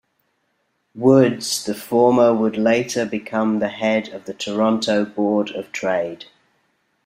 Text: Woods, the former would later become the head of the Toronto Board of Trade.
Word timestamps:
Woods, 0.95 1.63
the 1.63 1.75
former 1.75 2.33
would 2.33 2.57
later 2.57 3.05
become 3.05 3.59
the 3.59 3.67
head 3.69 4.07
of 4.09 4.25
the 4.25 4.33
Toronto 4.33 5.05
Board 5.05 5.51
of 5.51 5.71
Trade. 5.71 6.25